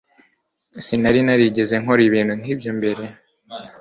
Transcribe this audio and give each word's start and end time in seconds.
Sinari 0.85 1.19
narigeze 1.25 1.73
nkora 1.81 2.01
ibintu 2.09 2.33
nkibyo 2.39 2.71
mbere 2.77 3.03